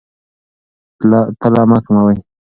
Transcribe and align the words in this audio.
تله 1.41 1.61
مه 1.69 1.77
کموئ. 1.85 2.17